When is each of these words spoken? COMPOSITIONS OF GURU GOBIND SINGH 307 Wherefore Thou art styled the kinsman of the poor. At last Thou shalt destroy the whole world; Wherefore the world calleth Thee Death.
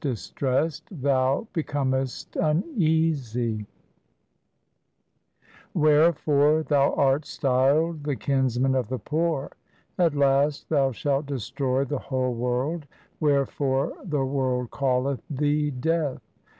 COMPOSITIONS 0.03 0.81
OF 0.89 1.01
GURU 1.53 1.63
GOBIND 1.63 2.09
SINGH 2.09 2.63
307 3.11 3.67
Wherefore 5.75 6.63
Thou 6.63 6.95
art 6.95 7.27
styled 7.27 8.03
the 8.03 8.15
kinsman 8.15 8.73
of 8.73 8.87
the 8.87 8.97
poor. 8.97 9.51
At 9.99 10.15
last 10.15 10.69
Thou 10.69 10.91
shalt 10.91 11.27
destroy 11.27 11.85
the 11.85 11.99
whole 11.99 12.33
world; 12.33 12.87
Wherefore 13.19 13.93
the 14.03 14.25
world 14.25 14.71
calleth 14.71 15.21
Thee 15.29 15.69
Death. 15.69 16.23